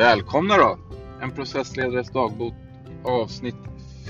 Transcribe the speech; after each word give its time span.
Välkomna 0.00 0.56
då! 0.56 0.78
En 1.22 1.30
processledares 1.30 2.10
dagbok 2.10 2.54
avsnitt 3.04 3.56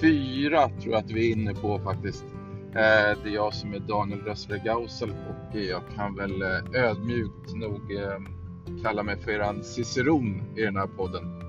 4 0.01 0.69
tror 0.69 0.93
jag 0.93 1.05
att 1.05 1.11
vi 1.11 1.31
är 1.31 1.37
inne 1.37 1.55
på 1.55 1.79
faktiskt. 1.79 2.25
Eh, 2.69 3.19
det 3.23 3.29
är 3.31 3.35
jag 3.35 3.55
som 3.55 3.75
är 3.75 3.79
Daniel 3.79 4.21
Rössler 4.21 4.59
Gausel 4.65 5.11
och 5.11 5.57
jag 5.57 5.83
kan 5.97 6.17
väl 6.17 6.43
eh, 6.43 6.83
ödmjukt 6.85 7.55
nog 7.55 7.95
eh, 7.95 8.19
kalla 8.83 9.03
mig 9.03 9.17
för 9.17 9.31
eran 9.31 9.65
ciceron 9.65 10.43
i 10.57 10.63
den 10.63 10.77
här 10.77 10.87
podden. 10.87 11.43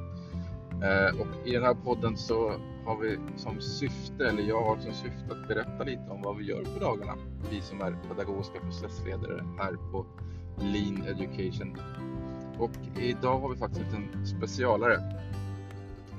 Och 1.19 1.47
i 1.47 1.51
den 1.51 1.63
här 1.63 1.73
podden 1.73 2.17
så 2.17 2.53
har 2.85 2.97
vi 2.97 3.17
som 3.37 3.61
syfte, 3.61 4.27
eller 4.29 4.43
jag 4.43 4.63
har 4.63 4.77
som 4.77 4.93
syfte 4.93 5.31
att 5.31 5.47
berätta 5.47 5.83
lite 5.83 6.07
om 6.09 6.21
vad 6.21 6.37
vi 6.37 6.43
gör 6.43 6.63
på 6.63 6.79
dagarna. 6.79 7.13
Vi 7.51 7.61
som 7.61 7.81
är 7.81 7.95
pedagogiska 8.09 8.59
processledare 8.59 9.43
här 9.59 9.77
på 9.91 10.05
Lean 10.57 11.03
Education 11.07 11.77
och 12.61 12.99
idag 13.01 13.39
har 13.39 13.49
vi 13.49 13.55
faktiskt 13.55 13.93
en 13.93 14.25
specialare. 14.25 14.99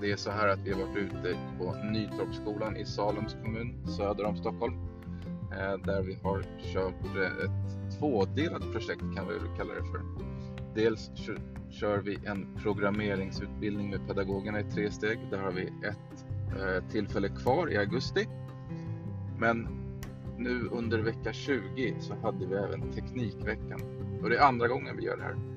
Det 0.01 0.13
är 0.13 0.17
så 0.17 0.31
här 0.31 0.49
att 0.49 0.59
vi 0.65 0.73
har 0.73 0.81
varit 0.81 0.97
ute 0.97 1.37
på 1.59 1.75
Nytorpsskolan 1.93 2.77
i 2.77 2.85
Salems 2.85 3.37
kommun 3.45 3.87
söder 3.97 4.25
om 4.25 4.37
Stockholm. 4.37 4.75
Eh, 5.53 5.79
där 5.85 6.03
vi 6.03 6.19
har 6.23 6.45
kört 6.73 7.17
ett 7.45 7.99
tvådelat 7.99 8.63
projekt 8.73 9.01
kan 9.17 9.29
vi 9.29 9.35
väl 9.35 9.57
kalla 9.59 9.75
det 9.75 9.85
för. 9.85 10.01
Dels 10.75 11.11
kör 11.71 11.99
vi 11.99 12.19
en 12.25 12.47
programmeringsutbildning 12.63 13.91
med 13.91 14.09
pedagogerna 14.09 14.61
i 14.61 14.65
tre 14.65 14.91
steg. 14.91 15.19
Där 15.31 15.39
har 15.39 15.53
vi 15.53 15.63
ett 15.63 16.25
eh, 16.61 16.91
tillfälle 16.91 17.29
kvar 17.29 17.73
i 17.73 17.77
augusti. 17.77 18.29
Men 19.39 19.69
nu 20.39 20.69
under 20.73 20.99
vecka 20.99 21.33
20 21.33 21.95
så 22.01 22.15
hade 22.23 22.47
vi 22.47 22.55
även 22.55 22.93
Teknikveckan 22.93 23.81
och 24.23 24.31
det 24.31 24.37
är 24.37 24.43
andra 24.43 24.69
gången 24.69 24.97
vi 24.97 25.05
gör 25.05 25.17
det 25.17 25.23
här. 25.23 25.52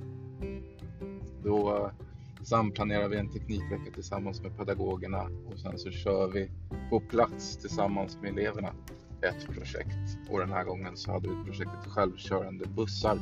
Då 1.46 1.76
eh, 1.76 2.06
samplanerar 2.44 3.08
vi 3.08 3.18
en 3.18 3.30
teknikvecka 3.30 3.92
tillsammans 3.94 4.42
med 4.42 4.58
pedagogerna 4.58 5.30
och 5.52 5.60
sen 5.60 5.78
så 5.78 5.92
kör 5.92 6.28
vi 6.28 6.50
på 6.90 7.00
plats 7.00 7.58
tillsammans 7.58 8.18
med 8.22 8.32
eleverna 8.32 8.74
ett 9.22 9.48
projekt. 9.56 10.18
Och 10.30 10.40
den 10.40 10.52
här 10.52 10.64
gången 10.64 10.98
så 10.98 11.12
hade 11.12 11.30
vi 11.30 11.44
projektet 11.46 11.92
självkörande 11.92 12.66
bussar 12.66 13.20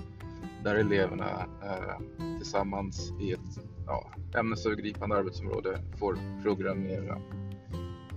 där 0.64 0.76
eleverna 0.76 1.46
eh, 1.64 2.28
tillsammans 2.38 3.12
i 3.22 3.32
ett 3.32 3.60
ja, 3.86 4.12
ämnesövergripande 4.40 5.16
arbetsområde 5.16 5.80
får 6.00 6.18
programmera. 6.44 7.22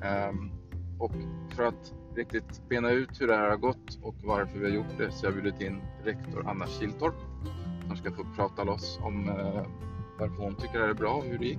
Ehm, 0.02 0.50
och 0.98 1.12
för 1.56 1.62
att 1.62 1.94
riktigt 2.14 2.68
bena 2.68 2.90
ut 2.90 3.20
hur 3.20 3.26
det 3.26 3.36
här 3.36 3.50
har 3.50 3.56
gått 3.56 3.98
och 4.02 4.14
varför 4.24 4.58
vi 4.58 4.64
har 4.64 4.72
gjort 4.72 4.98
det 4.98 5.12
så 5.12 5.26
har 5.26 5.32
jag 5.32 5.42
bjudit 5.42 5.60
in 5.60 5.80
rektor 6.04 6.48
Anna 6.48 6.66
Kiltorp 6.66 7.14
som 7.86 7.96
ska 7.96 8.12
få 8.12 8.24
prata 8.36 8.64
loss 8.64 8.98
om 9.02 9.28
eh, 9.28 9.66
varför 10.18 10.42
hon 10.42 10.54
tycker 10.54 10.78
det 10.78 10.84
här 10.84 10.90
är 10.90 10.94
bra 10.94 11.14
och 11.14 11.24
hur 11.24 11.38
det 11.38 11.44
gick. 11.44 11.58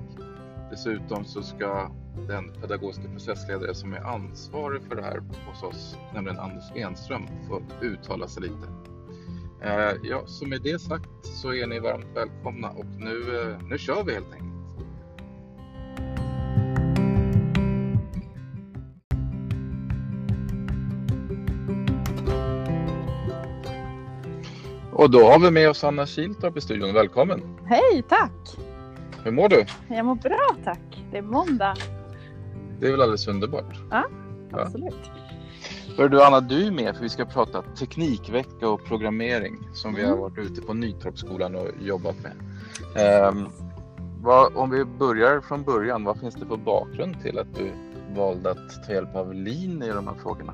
Dessutom 0.69 1.25
så 1.25 1.41
ska 1.41 1.91
den 2.27 2.51
pedagogiska 2.61 3.07
processledare 3.11 3.75
som 3.75 3.93
är 3.93 3.99
ansvarig 3.99 4.81
för 4.83 4.95
det 4.95 5.01
här 5.01 5.23
hos 5.47 5.63
oss, 5.63 5.97
nämligen 6.13 6.39
Anders 6.39 6.71
Enström, 6.75 7.27
få 7.47 7.61
uttala 7.81 8.27
sig 8.27 8.43
lite. 8.43 8.67
Eh, 9.61 9.95
ja, 10.03 10.23
så 10.25 10.47
med 10.47 10.61
det 10.61 10.81
sagt 10.81 11.09
så 11.21 11.53
är 11.53 11.67
ni 11.67 11.79
varmt 11.79 12.07
välkomna 12.15 12.69
och 12.69 12.85
nu, 12.85 13.41
eh, 13.41 13.67
nu 13.69 13.77
kör 13.77 14.03
vi 14.03 14.13
helt 14.13 14.33
enkelt. 14.33 14.56
Och 24.97 25.11
då 25.11 25.23
har 25.25 25.39
vi 25.39 25.51
med 25.51 25.69
oss 25.69 25.83
Anna 25.83 26.05
Kiltorp 26.05 26.57
i 26.57 26.61
studion. 26.61 26.93
Välkommen! 26.93 27.41
Hej, 27.65 28.03
tack! 28.09 28.57
Hur 29.23 29.31
mår 29.31 29.49
du? 29.49 29.65
Jag 29.87 30.05
mår 30.05 30.15
bra 30.15 30.55
tack. 30.63 31.03
Det 31.11 31.17
är 31.17 31.21
måndag. 31.21 31.75
Det 32.79 32.87
är 32.87 32.91
väl 32.91 33.01
alldeles 33.01 33.27
underbart? 33.27 33.75
Ja, 33.91 34.03
absolut. 34.51 35.11
Ja. 35.97 36.07
du 36.07 36.23
Anna, 36.23 36.39
du 36.39 36.67
är 36.67 36.71
med 36.71 36.95
för 36.95 37.03
vi 37.03 37.09
ska 37.09 37.25
prata 37.25 37.61
teknikvecka 37.61 38.69
och 38.69 38.85
programmering 38.85 39.57
som 39.73 39.89
mm. 39.89 40.01
vi 40.01 40.07
har 40.07 40.17
mm. 40.17 40.21
varit 40.21 40.51
ute 40.51 40.61
på 40.61 40.73
Nytorpsskolan 40.73 41.55
och 41.55 41.67
jobbat 41.81 42.15
med. 42.23 42.33
Um, 43.29 43.49
vad, 44.21 44.55
om 44.55 44.69
vi 44.69 44.85
börjar 44.85 45.41
från 45.41 45.63
början, 45.63 46.03
vad 46.03 46.19
finns 46.19 46.35
det 46.35 46.45
för 46.45 46.57
bakgrund 46.57 47.21
till 47.21 47.39
att 47.39 47.55
du 47.55 47.71
valde 48.15 48.51
att 48.51 48.87
ta 48.87 48.93
hjälp 48.93 49.15
av 49.15 49.33
LIN 49.33 49.83
i 49.83 49.87
de 49.89 50.07
här 50.07 50.15
frågorna? 50.23 50.53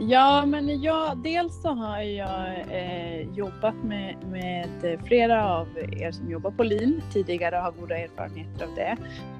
Ja, 0.00 0.46
men 0.46 0.82
jag, 0.82 1.18
dels 1.18 1.62
så 1.62 1.68
har 1.68 2.00
jag 2.00 2.60
eh, 2.70 3.36
jobbat 3.36 3.74
med, 3.84 4.16
med 4.30 5.00
flera 5.04 5.54
av 5.54 5.66
er 5.78 6.10
som 6.10 6.30
jobbar 6.30 6.50
på 6.50 6.62
LIN 6.62 7.02
tidigare 7.12 7.56
och 7.56 7.62
har 7.62 7.72
goda 7.72 7.98
erfarenheter 7.98 8.64
av 8.64 8.74
det. 8.74 8.96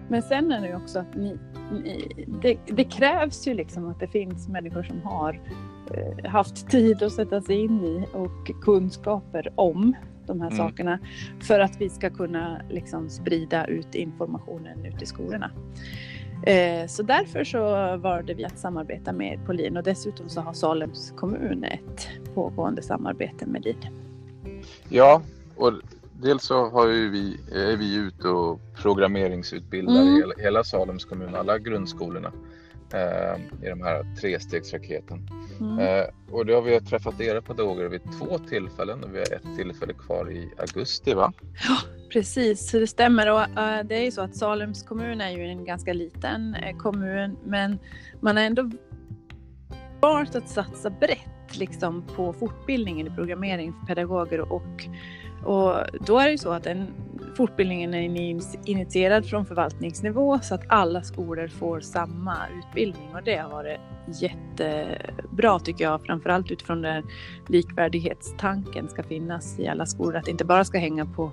Men 0.09 0.23
sen 0.23 0.53
är 0.53 0.61
det 0.61 0.69
ju 0.69 0.77
också 0.77 0.99
att 0.99 1.15
ni, 1.15 1.39
ni, 1.73 2.27
det, 2.43 2.59
det, 2.67 2.85
krävs 2.85 3.47
ju 3.47 3.55
liksom 3.55 3.89
att 3.89 4.01
det 4.01 4.09
finns 4.09 4.49
människor 4.49 4.83
som 4.83 5.03
har 5.03 5.41
eh, 5.95 6.31
haft 6.31 6.71
tid 6.71 7.03
att 7.03 7.13
sätta 7.13 7.41
sig 7.41 7.65
in 7.65 7.85
i 7.85 8.05
och 8.13 8.63
kunskaper 8.63 9.53
om 9.55 9.95
de 10.27 10.41
här 10.41 10.51
mm. 10.51 10.59
sakerna 10.59 10.99
för 11.41 11.61
att 11.61 11.81
vi 11.81 11.89
ska 11.89 12.11
kunna 12.11 12.61
liksom 12.71 13.11
sprida 13.11 13.67
ut 13.67 13.95
informationen 13.95 14.85
ut 14.85 15.03
i 15.03 15.07
skolorna. 15.07 15.51
Eh, 16.43 16.87
så 16.87 17.03
därför 17.03 17.45
så 17.45 17.97
valde 17.97 18.35
vi 18.35 18.45
att 18.45 18.59
samarbeta 18.59 19.13
med 19.13 19.47
Polin 19.47 19.77
och 19.77 19.83
dessutom 19.83 20.29
så 20.29 20.41
har 20.41 20.53
Salems 20.53 21.13
kommun 21.17 21.65
ett 21.65 22.09
pågående 22.35 22.83
samarbete 22.83 23.47
med 23.47 23.65
LIN. 23.65 23.77
Ja, 24.89 25.23
och 25.57 25.73
dels 26.13 26.43
så 26.43 26.69
har 26.69 26.87
vi, 26.87 27.37
är 27.53 27.77
vi 27.77 27.95
ute 27.95 28.29
och 28.29 28.61
programmeringsutbildar 28.83 30.03
mm. 30.03 30.17
hela, 30.17 30.35
hela 30.39 30.65
Salems 30.65 31.05
kommun, 31.05 31.35
alla 31.35 31.59
grundskolorna 31.59 32.33
eh, 32.93 33.67
i 33.67 33.69
de 33.69 33.83
här 33.83 34.17
trestegsraketen. 34.21 35.29
Mm. 35.61 35.79
Eh, 35.79 36.05
och 36.31 36.47
då 36.47 36.55
har 36.55 36.63
vi 36.63 36.81
träffat 36.81 37.21
era 37.21 37.43
pedagoger 37.43 37.89
vid 37.89 38.01
två 38.19 38.39
tillfällen 38.39 39.05
och 39.05 39.15
vi 39.15 39.19
har 39.19 39.35
ett 39.35 39.57
tillfälle 39.57 39.93
kvar 39.93 40.31
i 40.31 40.49
augusti 40.59 41.15
va? 41.15 41.33
Ja, 41.69 41.79
precis, 42.09 42.71
det 42.71 42.87
stämmer. 42.87 43.31
Och, 43.31 43.41
uh, 43.41 43.85
det 43.85 43.95
är 43.95 44.05
ju 44.05 44.11
så 44.11 44.23
att 44.23 44.37
Salems 44.37 44.83
kommun 44.83 45.21
är 45.21 45.31
ju 45.31 45.45
en 45.45 45.65
ganska 45.65 45.93
liten 45.93 46.55
uh, 46.55 46.79
kommun 46.79 47.37
men 47.45 47.79
man 48.21 48.37
har 48.37 48.45
ändå 48.45 48.71
valt 50.01 50.37
att 50.37 50.49
satsa 50.49 50.91
brett 50.91 51.57
liksom, 51.57 52.05
på 52.17 52.33
fortbildningen 52.33 53.07
i 53.07 53.11
programmering 53.11 53.73
för 53.73 53.87
pedagoger 53.87 54.41
och, 54.41 54.89
och 55.45 55.75
då 56.07 56.19
är 56.19 56.25
det 56.25 56.31
ju 56.31 56.39
så 56.39 56.53
att 56.53 56.65
den 56.65 56.87
fortbildningen 57.37 57.95
är 57.95 58.01
initierad 58.71 59.27
från 59.27 59.47
förvaltningsnivå 59.47 60.39
så 60.43 60.55
att 60.55 60.65
alla 60.69 61.03
skolor 61.03 61.49
får 61.49 61.81
samma 61.81 62.37
utbildning 62.59 63.15
och 63.15 63.23
det 63.23 63.37
har 63.37 63.51
varit 63.51 63.81
jättebra 64.21 65.59
tycker 65.59 65.85
jag, 65.85 66.03
framförallt 66.03 66.51
utifrån 66.51 66.83
den 66.83 67.03
likvärdighetstanken 67.49 68.89
ska 68.89 69.03
finnas 69.03 69.59
i 69.59 69.69
alla 69.69 69.87
skolor, 69.87 70.17
att 70.17 70.25
det 70.25 70.31
inte 70.31 70.45
bara 70.45 70.65
ska 70.65 70.79
hänga 70.79 71.07
på 71.07 71.33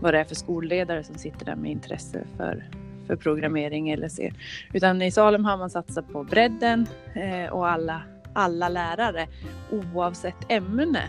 vad 0.00 0.14
det 0.14 0.20
är 0.20 0.24
för 0.24 0.34
skolledare 0.34 1.04
som 1.04 1.14
sitter 1.14 1.44
där 1.44 1.56
med 1.56 1.70
intresse 1.70 2.24
för, 2.36 2.64
för 3.06 3.16
programmering 3.16 3.90
eller 3.90 4.08
ser. 4.08 4.34
Utan 4.72 5.02
i 5.02 5.10
Salem 5.10 5.44
har 5.44 5.56
man 5.56 5.70
satsat 5.70 6.12
på 6.12 6.24
bredden 6.24 6.86
eh, 7.14 7.52
och 7.52 7.68
alla, 7.68 8.02
alla 8.32 8.68
lärare 8.68 9.26
oavsett 9.70 10.36
ämne 10.48 11.02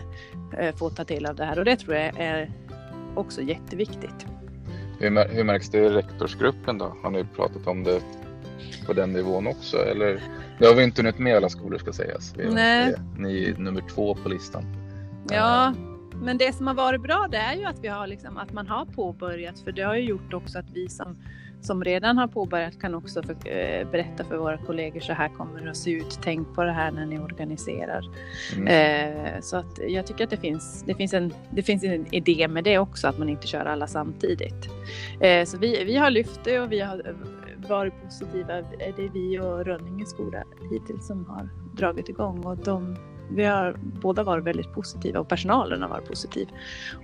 eh, 0.58 0.74
får 0.74 0.90
ta 0.90 1.04
del 1.04 1.26
av 1.26 1.36
det 1.36 1.44
här 1.44 1.58
och 1.58 1.64
det 1.64 1.76
tror 1.76 1.94
jag 1.94 2.12
är 2.18 2.50
också 3.14 3.42
jätteviktigt. 3.42 4.26
Hur, 4.98 5.34
hur 5.34 5.44
märks 5.44 5.70
det 5.70 5.78
i 5.78 5.88
rektorsgruppen 5.88 6.78
då? 6.78 6.96
Har 7.02 7.10
ni 7.10 7.24
pratat 7.24 7.66
om 7.66 7.84
det 7.84 8.00
på 8.86 8.92
den 8.92 9.12
nivån 9.12 9.46
också? 9.46 9.76
Eller, 9.76 10.22
det 10.58 10.66
har 10.66 10.74
vi 10.74 10.84
inte 10.84 11.02
hunnit 11.02 11.18
med 11.18 11.36
alla 11.36 11.48
skolor 11.48 11.78
ska 11.78 11.92
sägas. 11.92 12.34
Vi 12.36 12.54
Nej. 12.54 12.94
Ni 13.18 13.44
är 13.44 13.54
nummer 13.54 13.82
två 13.94 14.14
på 14.14 14.28
listan. 14.28 14.64
Ja, 15.30 15.74
men 16.22 16.38
det 16.38 16.52
som 16.52 16.66
har 16.66 16.74
varit 16.74 17.00
bra 17.00 17.26
det 17.30 17.36
är 17.36 17.54
ju 17.54 17.64
att, 17.64 17.78
vi 17.78 17.88
har 17.88 18.06
liksom, 18.06 18.36
att 18.36 18.52
man 18.52 18.66
har 18.66 18.84
påbörjat 18.84 19.60
för 19.60 19.72
det 19.72 19.82
har 19.82 19.94
ju 19.94 20.02
gjort 20.02 20.34
också 20.34 20.58
att 20.58 20.70
vi 20.74 20.88
som, 20.88 21.16
som 21.60 21.84
redan 21.84 22.18
har 22.18 22.26
påbörjat 22.26 22.80
kan 22.80 22.94
också 22.94 23.22
för, 23.22 23.32
eh, 23.32 23.90
berätta 23.90 24.24
för 24.24 24.36
våra 24.36 24.58
kollegor 24.58 25.00
så 25.00 25.12
här 25.12 25.28
kommer 25.28 25.60
det 25.60 25.70
att 25.70 25.76
se 25.76 25.90
ut. 25.90 26.18
Tänk 26.22 26.54
på 26.54 26.64
det 26.64 26.72
här 26.72 26.90
när 26.90 27.06
ni 27.06 27.18
organiserar. 27.18 28.04
Mm. 28.56 28.66
Eh, 28.66 29.40
så 29.40 29.56
att 29.56 29.78
jag 29.88 30.06
tycker 30.06 30.24
att 30.24 30.30
det 30.30 30.36
finns, 30.36 30.84
det, 30.86 30.94
finns 30.94 31.14
en, 31.14 31.34
det 31.50 31.62
finns 31.62 31.84
en 31.84 32.14
idé 32.14 32.48
med 32.48 32.64
det 32.64 32.78
också 32.78 33.08
att 33.08 33.18
man 33.18 33.28
inte 33.28 33.46
kör 33.46 33.64
alla 33.64 33.86
samtidigt. 33.86 34.68
Eh, 35.20 35.44
så 35.44 35.58
vi, 35.58 35.84
vi 35.84 35.96
har 35.96 36.10
lyft 36.10 36.40
det 36.44 36.60
och 36.60 36.72
vi 36.72 36.80
har 36.80 37.14
varit 37.68 38.02
positiva. 38.04 38.62
Det 38.62 39.04
är 39.04 39.12
vi 39.12 39.38
och 39.38 39.64
Rönninge 39.64 40.06
skola 40.06 40.44
hittills 40.70 41.06
som 41.06 41.26
har 41.26 41.48
dragit 41.76 42.08
igång 42.08 42.44
och 42.44 42.56
de 42.56 42.96
vi 43.30 43.44
har 43.44 43.76
båda 44.02 44.22
varit 44.22 44.44
väldigt 44.44 44.72
positiva 44.72 45.20
och 45.20 45.28
personalen 45.28 45.82
har 45.82 45.88
varit 45.88 46.08
positiv. 46.08 46.48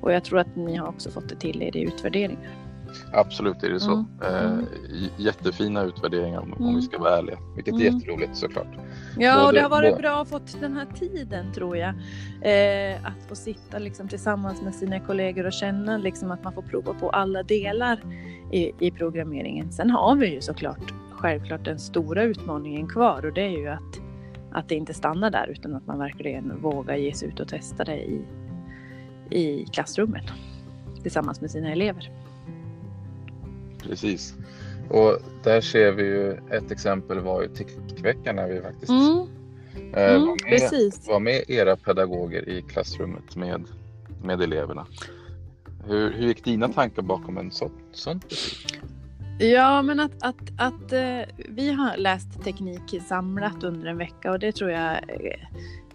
Och 0.01 0.13
jag 0.13 0.25
tror 0.25 0.39
att 0.39 0.57
ni 0.57 0.77
har 0.77 0.89
också 0.89 1.11
fått 1.11 1.29
det 1.29 1.37
till 1.37 1.63
er 1.63 1.77
i 1.77 1.81
utvärderingen. 1.83 2.51
Absolut 3.13 3.63
är 3.63 3.71
det 3.71 3.81
så. 3.81 3.93
Mm. 3.93 4.07
Mm. 4.45 4.65
jättefina 5.17 5.83
utvärderingar 5.83 6.39
om, 6.41 6.53
om 6.53 6.63
Mm. 6.63 6.75
vi 6.77 6.83
ska 6.83 6.99
vara 6.99 7.19
ärliga. 7.19 7.39
Vilket 7.57 7.75
är 7.75 7.81
Mm. 7.81 7.95
jätteroligt 7.95 8.37
såklart. 8.37 8.67
Ja, 9.19 9.41
och 9.41 9.47
Både- 9.49 9.59
det 9.59 9.63
har 9.63 9.71
varit 9.71 9.91
både- 9.91 10.03
bra 10.03 10.23
att 10.23 10.29
fått 10.29 10.61
den 10.61 10.77
här 10.77 10.87
tiden 10.99 11.53
tror 11.53 11.77
jag. 11.77 11.89
Eh, 12.43 13.07
att 13.07 13.29
få 13.29 13.35
sitta 13.35 13.79
liksom 13.79 14.09
tillsammans 14.09 14.63
med 14.63 14.75
sina 14.75 15.01
kollegor 15.01 15.47
och 15.47 15.53
känna 15.53 15.97
liksom 15.99 16.31
att 16.31 16.45
man 16.45 16.53
får 16.53 16.63
prova 16.63 16.95
på 16.95 17.11
alla 17.11 17.43
delar 17.43 18.01
i, 18.53 18.73
i 18.79 18.91
programmeringen. 18.91 19.73
Sen 19.73 19.91
har 19.91 20.15
vi 20.17 20.35
ju 20.35 20.41
såklart 20.41 20.93
självklart 21.11 21.65
den 21.65 21.79
stora 21.79 22.23
utmaningen 22.23 22.89
kvar 22.89 23.27
och 23.27 23.33
det 23.33 23.43
är 23.43 23.59
ju 23.59 23.69
att, 23.69 24.01
att 24.53 24.69
det 24.69 24.75
inte 24.75 24.95
stannar 24.95 25.31
där 25.31 25.47
utan 25.47 25.75
att 25.75 25.87
man 25.87 25.99
verkligen 25.99 26.61
vågar 26.61 26.97
ge 26.97 27.13
sig 27.13 27.29
ut 27.29 27.41
och 27.41 27.49
testa 27.49 27.85
det 27.85 27.97
i, 27.97 28.23
i 29.31 29.67
klassrummen 29.67 30.25
tillsammans 31.03 31.41
med 31.41 31.51
sina 31.51 31.73
elever. 31.73 32.11
Precis. 33.83 34.35
Och 34.91 35.19
där 35.45 35.61
ser 35.61 35.93
vi 35.93 36.03
ju 36.03 36.33
ett 36.51 36.71
exempel 36.71 37.21
var 37.21 37.43
ju 37.43 37.49
Teknikveckan 37.49 38.37
när 38.37 38.49
vi 38.49 38.61
faktiskt 38.61 38.93
Mm, 39.75 39.95
eh, 39.95 40.15
mm, 40.15 40.21
var, 40.21 40.27
med, 40.27 40.61
precis. 40.61 41.09
var 41.09 41.21
med 41.21 41.45
era 41.49 41.77
pedagoger 41.77 42.49
i 42.49 42.63
klassrummet 42.63 43.37
med, 43.37 43.65
med 44.23 44.43
eleverna. 44.43 44.87
Hur, 45.87 46.13
hur 46.13 46.27
gick 46.27 46.45
dina 46.45 46.69
tankar 46.69 47.03
bakom 47.03 47.39
en 47.39 47.51
så, 47.51 47.71
sånt 47.93 48.29
beslut? 48.29 48.83
Ja, 49.39 49.83
men 49.83 50.01
att, 50.01 50.23
att, 50.23 50.53
att 50.59 50.93
eh, 50.93 51.21
vi 51.49 51.73
har 51.73 51.97
läst 51.97 52.45
teknik 52.45 53.03
samlat 53.09 53.65
under 53.65 53.87
en 53.87 53.99
vecka 53.99 54.31
och 54.31 54.39
det 54.39 54.53
tror 54.53 54.71
jag 54.71 54.93
eh, 54.93 55.49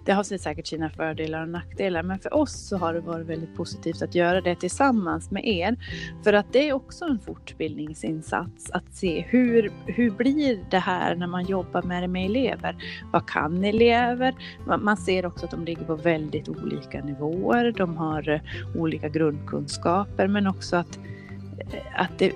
det 0.08 0.14
har 0.14 0.24
säkert 0.24 0.68
sina 0.68 0.90
fördelar 0.90 1.42
och 1.42 1.50
nackdelar. 1.50 2.04
Men 2.04 2.20
för 2.20 2.34
oss 2.34 2.68
så 2.68 2.78
har 2.78 2.94
det 2.94 3.00
varit 3.00 3.28
väldigt 3.28 3.56
positivt 3.56 4.02
att 4.02 4.16
göra 4.16 4.42
det 4.42 4.56
tillsammans 4.56 5.32
med 5.32 5.48
er. 5.48 5.78
För 6.24 6.34
att 6.34 6.54
det 6.54 6.70
är 6.70 6.74
också 6.74 7.06
en 7.06 7.20
fortbildningsinsats 7.20 8.72
att 8.72 8.96
se 8.96 9.26
hur, 9.30 9.72
hur 9.86 10.12
blir 10.12 10.60
det 10.70 10.80
här 10.80 11.16
när 11.16 11.28
man 11.28 11.46
jobbar 11.46 11.82
med 11.82 12.04
det 12.04 12.08
med 12.08 12.26
elever? 12.26 12.76
Vad 13.12 13.30
kan 13.30 13.64
elever? 13.64 14.36
Man, 14.66 14.98
ser 14.98 15.26
också 15.26 15.46
att 15.46 15.52
de 15.52 15.66
ligger 15.66 15.84
på 15.84 15.96
väldigt 15.96 16.50
olika 16.50 17.04
nivåer. 17.04 17.72
De 17.72 17.98
har 17.98 18.30
eh, 18.30 18.42
olika 18.76 19.10
grundkunskaper 19.10 20.28
men 20.28 20.48
också 20.48 20.76
att, 20.76 21.00
eh, 21.60 22.02
att, 22.02 22.20
det, 22.20 22.34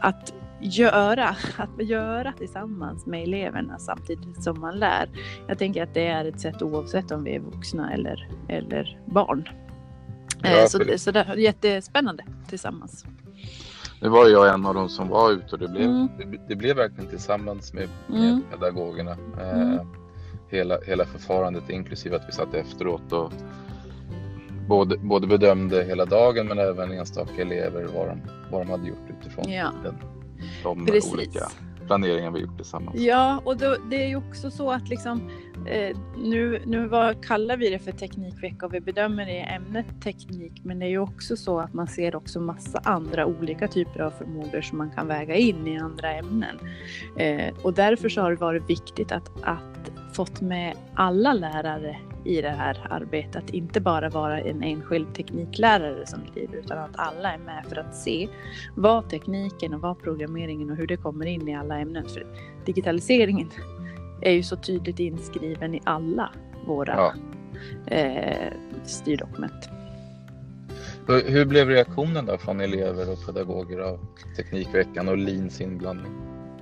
att 0.00 0.34
göra, 0.62 1.36
att 1.56 1.86
göra 1.86 2.32
tillsammans 2.38 3.06
med 3.06 3.22
eleverna 3.22 3.78
samtidigt 3.78 4.42
som 4.42 4.60
man 4.60 4.78
lär. 4.78 5.08
Jag 5.48 5.58
tänker 5.58 5.82
att 5.82 5.94
det 5.94 6.06
är 6.06 6.24
ett 6.24 6.40
sätt 6.40 6.62
oavsett 6.62 7.10
om 7.10 7.24
vi 7.24 7.34
är 7.34 7.40
vuxna 7.40 7.92
eller, 7.92 8.28
eller 8.48 8.98
barn. 9.06 9.48
Ja, 10.42 10.48
Eh, 10.48 10.66
så, 10.66 10.78
det- 10.78 10.98
så 10.98 11.10
det 11.10 11.20
är 11.20 11.36
jättespännande 11.36 12.24
tillsammans. 12.48 13.04
Nu 14.00 14.08
var 14.08 14.28
jag 14.28 14.54
en 14.54 14.66
av 14.66 14.74
dem 14.74 14.88
som 14.88 15.08
var 15.08 15.30
ute 15.32 15.46
och 15.52 15.58
det 15.58 15.68
blev, 15.68 15.82
Mm. 15.90 16.08
det, 16.18 16.38
det 16.48 16.56
blev 16.56 16.76
verkligen 16.76 17.10
tillsammans 17.10 17.72
med, 17.74 17.88
med 18.06 18.18
Mm. 18.28 18.42
pedagogerna. 18.50 19.16
Eh, 19.40 19.60
Mm. 19.62 19.78
hela, 20.48 20.78
hela 20.86 21.04
förfarandet 21.04 21.70
inklusive 21.70 22.16
att 22.16 22.28
vi 22.28 22.32
satt 22.32 22.54
efteråt 22.54 23.12
och 23.12 23.32
både, 24.68 24.98
både 24.98 25.26
bedömde 25.26 25.84
hela 25.84 26.04
dagen 26.04 26.46
men 26.46 26.58
även 26.58 26.92
enstaka 26.92 27.42
elever 27.42 27.84
vad 27.94 28.08
de, 28.08 28.20
vad 28.50 28.60
de 28.60 28.70
hade 28.70 28.88
gjort 28.88 29.10
utifrån 29.20 29.44
Ja. 29.52 29.70
den, 29.82 29.94
de 30.62 30.86
Precis. 30.86 31.12
olika 31.12 31.48
planeringar 31.86 32.30
vi 32.30 32.40
gjort 32.40 32.56
tillsammans. 32.56 33.00
Ja, 33.00 33.40
och 33.44 33.56
då, 33.56 33.76
det 33.90 34.04
är 34.04 34.08
ju 34.08 34.16
också 34.16 34.50
så 34.50 34.70
att 34.70 34.88
liksom 34.88 35.30
eh, 35.66 35.96
nu, 36.16 36.62
nu 36.66 36.88
vad 36.88 37.24
kallar 37.24 37.56
vi 37.56 37.70
det 37.70 37.78
för 37.78 37.92
teknikvecka 37.92 38.66
och 38.66 38.74
vi 38.74 38.80
bedömer 38.80 39.26
det 39.26 39.32
i 39.32 39.40
ämnet 39.40 39.86
teknik 40.02 40.52
men 40.62 40.78
det 40.78 40.86
är 40.86 40.90
ju 40.90 40.98
också 40.98 41.36
så 41.36 41.60
att 41.60 41.74
man 41.74 41.86
ser 41.86 42.16
också 42.16 42.40
massa 42.40 42.78
andra 42.84 43.26
olika 43.26 43.68
typer 43.68 44.00
av 44.00 44.10
förmågor 44.10 44.60
som 44.60 44.78
man 44.78 44.90
kan 44.90 45.06
väga 45.06 45.34
in 45.34 45.66
i 45.66 45.78
andra 45.78 46.12
ämnen. 46.12 46.58
Eh, 47.16 47.54
och 47.62 47.74
därför 47.74 48.08
så 48.08 48.20
har 48.20 48.30
det 48.30 48.36
varit 48.36 48.70
viktigt 48.70 49.12
att, 49.12 49.30
att 49.42 49.92
fått 50.12 50.40
med 50.40 50.76
alla 50.94 51.32
lärare 51.32 51.96
i 52.24 52.42
det 52.42 52.50
här 52.50 52.86
arbetet. 52.90 53.36
att 53.36 53.50
Inte 53.50 53.80
bara 53.80 54.08
vara 54.08 54.40
en 54.40 54.62
enskild 54.62 55.14
tekniklärare 55.14 56.06
som 56.06 56.20
driver 56.34 56.56
utan 56.56 56.78
att 56.78 56.90
alla 56.94 57.32
är 57.32 57.38
med 57.38 57.64
för 57.68 57.76
att 57.76 57.96
se 57.96 58.28
vad 58.76 59.10
tekniken 59.10 59.74
och 59.74 59.80
vad 59.80 60.02
programmeringen 60.02 60.70
och 60.70 60.76
hur 60.76 60.86
det 60.86 60.96
kommer 60.96 61.26
in 61.26 61.48
i 61.48 61.56
alla 61.56 61.78
ämnen. 61.78 62.04
För 62.08 62.26
digitaliseringen 62.64 63.50
är 64.22 64.32
ju 64.32 64.42
så 64.42 64.56
tydligt 64.56 64.98
inskriven 64.98 65.74
i 65.74 65.80
alla 65.84 66.30
våra 66.66 66.94
Ja. 66.94 67.14
eh, 67.96 68.52
styrdokument. 68.84 69.68
Hur, 71.06 71.30
hur 71.30 71.44
blev 71.44 71.68
reaktionen 71.68 72.26
då 72.26 72.38
från 72.38 72.60
elever 72.60 73.12
och 73.12 73.26
pedagoger 73.26 73.78
av 73.78 73.98
Teknikveckan 74.36 75.08
och 75.08 75.18
Leans 75.18 75.60
inblandning? 75.60 76.12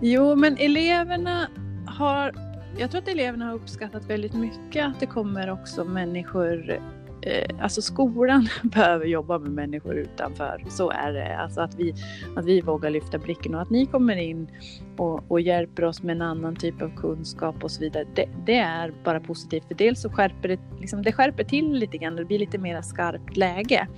Jo, 0.01 0.35
men 0.35 0.57
eleverna 0.57 1.49
har... 1.87 2.35
Jag 2.79 2.91
tror 2.91 3.03
att 3.03 3.09
eleverna 3.09 3.45
har 3.45 3.55
uppskattat 3.55 4.11
väldigt 4.11 4.35
mycket 4.35 4.87
att 4.87 5.01
det 5.01 5.07
kommer 5.07 5.51
också 5.51 5.85
människor 5.85 6.81
Eh, 7.23 7.57
alltså 7.61 7.83
skolan 7.83 8.49
behöver 8.63 9.07
jobba 9.07 9.39
med 9.39 9.51
människor 9.51 9.95
utanför. 9.95 10.65
Så 10.69 10.91
är 10.91 11.13
det. 11.13 11.37
Alltså 11.37 11.61
att 11.61 11.75
vi, 11.75 11.95
att 12.37 12.45
vi 12.45 12.61
vågar 12.61 12.91
lyfta 12.91 13.19
blicken 13.19 13.55
och 13.55 13.63
att 13.63 13.71
ni 13.71 13.87
kommer 13.87 14.17
in 14.17 14.49
och, 14.97 15.31
och 15.31 15.41
hjälper 15.41 15.85
oss 15.85 16.03
med 16.03 16.17
en 16.17 16.23
annan 16.23 16.57
typ 16.57 16.83
av 16.83 16.97
kunskap 16.97 17.65
och 17.65 17.71
så 17.71 17.81
vidare. 17.81 18.05
Det, 18.15 18.29
det 18.47 18.57
är 18.57 18.93
bara 19.05 19.21
positivt. 19.21 19.65
För 19.69 19.75
dels 19.75 20.01
så 20.01 20.11
skärper 20.11 20.49
det, 20.49 20.59
liksom, 20.81 21.03
det 21.03 21.13
skärper 21.13 21.45
till 21.45 21.73
lite 21.73 21.99
grann. 21.99 22.17
Det 22.17 22.25
blir 22.25 22.39
lite 22.39 22.59
mer 22.59 22.83
skarpt 22.83 23.37
läge. 23.37 23.89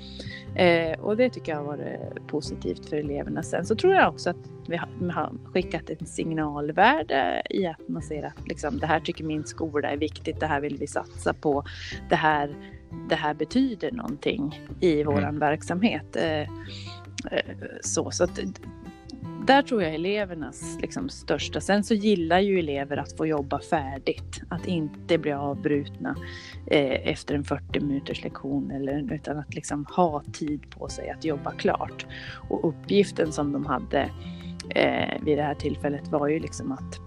Eh, 0.55 1.01
och 1.01 1.17
det 1.17 1.31
tycker 1.31 1.53
jag 1.53 1.59
har 1.59 1.65
varit 1.65 2.27
positivt 2.27 2.89
för 2.89 2.97
eleverna. 2.97 3.43
Sen 3.43 3.67
så 3.67 3.77
tror 3.77 3.95
jag 3.95 4.09
också 4.09 4.31
att 4.31 4.37
vi 4.67 4.77
har, 4.77 4.89
vi 5.01 5.11
har 5.11 5.33
skickat 5.53 5.91
ett 5.91 6.09
signalvärde 6.09 7.43
i 7.51 7.67
att 7.67 7.89
man 7.89 8.03
ser 8.03 8.23
att 8.23 8.49
liksom, 8.49 8.79
det 8.79 8.87
här 8.87 9.01
tycker 9.01 9.25
min 9.25 9.45
skola 9.45 9.91
är 9.91 9.97
viktigt, 9.97 10.41
det 10.41 10.47
här 10.47 10.61
vill 10.61 10.77
vi 10.79 10.87
satsa 10.87 11.35
på, 11.35 11.65
det 12.09 12.17
här, 12.17 12.51
det 13.09 13.15
här 13.15 13.35
betyder 13.35 13.93
någonting 13.93 14.61
i 14.81 15.03
våran 15.03 15.23
Mm. 15.23 15.39
verksamhet. 15.39 16.17
Eh, 16.17 16.41
eh, 16.41 16.47
så, 17.81 18.11
så 18.11 18.25
att, 18.25 18.41
där 19.47 19.63
tror 19.63 19.83
jag 19.83 19.95
elevernas 19.95 20.79
liksom, 20.81 21.09
största. 21.09 21.61
Sen 21.61 21.85
så 21.85 21.95
gillar 21.95 22.39
ju 22.39 22.59
elever 22.59 22.97
att 22.97 23.17
få 23.17 23.27
jobba 23.27 23.61
färdigt, 23.61 24.43
att 24.49 24.67
inte 24.67 25.19
bli 25.19 25.33
avbrutna 25.33 26.17
eh, 26.67 27.09
efter 27.09 27.35
en 27.35 27.45
40 27.45 27.81
minuters 27.81 28.25
lektion 28.25 28.71
eller, 28.71 29.15
utan 29.15 29.39
att 29.39 29.55
liksom 29.55 29.87
ha 29.97 30.23
tid 30.33 30.71
på 30.71 30.89
sig 30.89 31.11
att 31.11 31.25
jobba 31.25 31.51
klart. 31.51 32.07
Och 32.49 32.69
uppgiften 32.69 33.33
som 33.33 33.53
de 33.53 33.67
hade 33.67 34.11
eh, 34.71 35.23
vid 35.23 35.39
det 35.39 35.43
här 35.43 35.55
tillfället 35.55 36.09
var 36.09 36.29
ju 36.29 36.39
liksom 36.39 36.73
att 36.73 37.01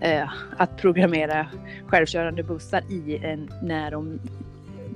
eh, 0.00 0.28
att 0.56 0.76
programmera 0.76 1.46
självkörande 1.86 2.42
bussar 2.42 2.82
i, 2.90 3.16
en 3.16 3.50
närom, 3.62 4.20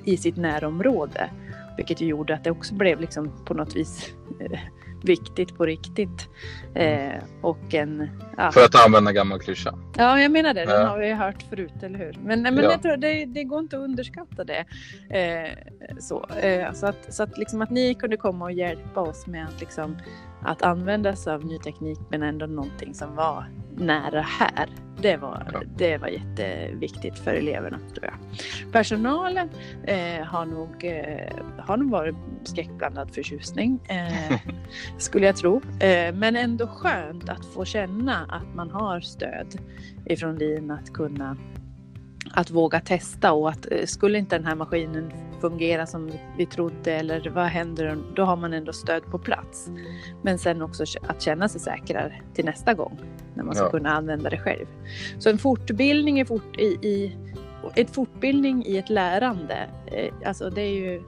i 0.05 0.17
sitt 0.17 0.37
närområde. 0.37 1.31
Vilket 1.77 2.01
gjorde 2.01 2.35
att 2.35 2.45
det 2.45 2.51
också 2.51 2.75
blev 2.75 3.01
liksom 3.01 3.33
på 3.45 3.55
något 3.55 3.77
vis 3.77 4.13
eh, 4.41 4.61
viktigt 5.05 5.57
på 5.57 5.67
riktigt. 5.67 6.29
Eh, 6.75 7.23
och 7.41 7.75
en... 7.75 8.09
Ja. 8.37 8.53
För 8.53 8.65
att 8.65 8.87
använda 8.87 9.13
gammal 9.13 9.39
klyscha. 9.39 9.75
Ja, 9.97 10.21
jag 10.21 10.31
menar 10.31 10.55
det. 10.55 10.65
Den 10.65 10.81
Ja. 10.81 10.87
har 10.87 10.99
vi 10.99 11.13
hört 11.13 11.43
förut, 11.43 11.73
eller 11.83 11.99
hur? 11.99 12.19
Men, 12.25 12.43
men 12.43 12.57
Ja. 12.57 12.63
jag 12.63 12.83
tror 12.83 12.97
det, 12.97 13.25
det 13.25 13.45
går 13.45 13.59
inte 13.59 13.77
att 13.77 13.83
underskatta 13.83 14.45
det. 14.45 14.65
Eh, 15.11 15.51
så 16.01 16.27
eh, 16.43 16.73
så, 16.73 16.87
att, 16.87 17.15
så 17.15 17.23
att, 17.23 17.39
liksom 17.39 17.63
att 17.63 17.71
ni 17.71 17.95
kunde 17.95 18.17
komma 18.17 18.45
och 18.45 18.53
hjälpa 18.53 19.01
oss 19.01 19.27
med 19.27 19.47
att, 19.47 19.61
liksom, 19.61 19.97
att 20.43 20.63
använda 20.63 21.17
sig 21.17 21.33
av 21.35 21.45
ny 21.45 21.59
teknik 21.59 21.99
men 22.11 22.23
ändå 22.23 22.47
någonting 22.47 22.95
som 22.95 23.17
var 23.17 23.45
nära 23.77 24.21
här. 24.21 24.69
Det 25.03 25.17
var, 25.17 25.51
Ja. 25.53 25.61
det 25.77 25.99
var 25.99 26.09
jätteviktigt 26.09 27.19
för 27.19 27.35
eleverna, 27.35 27.79
tror 27.95 28.05
jag. 28.05 28.15
Personalen 28.73 29.49
eh, 29.85 30.25
har, 30.27 30.47
nog, 30.47 30.85
eh, 30.85 31.37
har 31.59 31.77
nog 31.77 31.91
varit 31.91 32.15
skräckblandad 32.45 33.15
förtjusning, 33.15 33.81
eh, 33.89 34.39
skulle 34.99 35.27
jag 35.27 35.37
tro. 35.37 35.57
Eh, 35.81 36.15
men 36.15 36.37
ändå 36.37 36.67
skönt 36.67 37.29
att 37.29 37.45
få 37.47 37.65
känna 37.65 38.27
att 38.29 38.55
man 38.55 38.71
har 38.71 39.01
stöd 39.01 39.47
ifrån 40.07 40.39
LIN 40.39 40.71
att 40.71 40.93
kunna 40.93 41.37
att 42.35 42.51
våga 42.51 42.81
testa 42.81 43.33
och 43.33 43.49
att 43.49 43.67
eh, 43.73 43.85
skulle 43.87 44.19
inte 44.19 44.37
den 44.37 44.47
här 44.47 44.55
maskinen 44.55 45.13
fungera 45.41 45.87
som 45.87 46.11
vi 46.39 46.47
trodde 46.47 46.93
eller 46.93 47.31
vad 47.31 47.45
händer 47.45 47.99
då 48.17 48.25
har 48.25 48.37
man 48.37 48.53
ändå 48.53 48.73
stöd 48.73 49.03
på 49.11 49.19
plats. 49.19 49.71
Men 50.23 50.39
sen 50.39 50.63
också 50.63 50.85
att 51.09 51.23
känna 51.23 51.49
sig 51.49 51.61
säkrare 51.61 52.23
till 52.35 52.45
nästa 52.45 52.75
gång 52.75 53.01
när 53.35 53.45
man 53.45 53.55
ska 53.55 53.65
Ja. 53.65 53.71
kunna 53.71 53.91
använda 53.91 54.31
det 54.31 54.39
själv. 54.39 54.67
Så 55.19 55.31
en 55.31 55.39
fortbildning 55.39 56.21
i, 56.21 56.25
fort, 56.25 56.57
i, 56.57 56.65
i 56.65 57.17
ett 57.75 57.91
fortbildning 57.91 58.67
i 58.67 58.79
ett 58.79 58.91
lärande, 58.91 59.69
eh, 59.87 60.15
alltså 60.29 60.51
det 60.51 60.63
är 60.63 60.75
ju, 60.75 61.03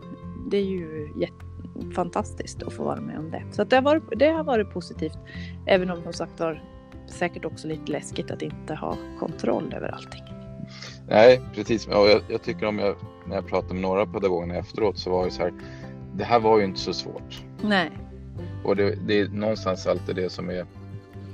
det 0.51 0.57
är 0.57 0.65
ju 0.65 1.09
fantastiskt 1.95 2.63
att 2.63 2.73
få 2.73 2.85
vara 2.85 3.01
med 3.01 3.19
om 3.19 3.31
det. 3.31 3.43
Så 3.51 3.65
det, 3.65 3.77
har 3.77 3.83
varit, 3.83 4.03
det 4.17 4.29
har 4.29 4.45
varit 4.45 4.71
positivt, 4.71 5.19
även 5.67 5.91
om 5.91 6.03
som 6.03 6.13
sagt 6.13 6.41
var 6.41 6.63
säkert 7.07 7.45
också 7.45 7.69
lite 7.69 7.93
läskigt 7.93 8.31
att 8.31 8.43
inte 8.43 8.75
ha 8.75 8.97
kontroll 9.19 9.75
över 9.77 9.89
allting. 9.89 10.23
Nej, 11.09 11.41
precis. 11.55 11.87
Och 11.87 12.09
jag, 12.09 12.21
jag 12.29 12.43
tycker 12.43 12.67
om 12.67 12.79
jag, 12.79 12.97
när 13.27 13.35
jag 13.35 13.47
pratade 13.47 13.75
med 13.75 13.83
några 13.83 14.07
pedagoger 14.07 14.55
efteråt 14.55 14.99
så 14.99 15.11
var 15.11 15.25
det 15.25 15.31
så 15.31 15.43
här. 15.43 15.53
Det 16.17 16.25
här 16.25 16.41
var 16.41 16.59
ju 16.59 16.65
inte 16.65 16.81
så 16.81 16.93
svårt. 16.93 17.43
Nej. 17.63 17.91
Och 18.65 18.77
det, 18.77 18.95
det 19.07 19.21
är 19.21 19.29
någonstans 19.29 19.87
alltid 19.87 20.17
det 20.17 20.31
som 20.31 20.51
är, 20.51 20.67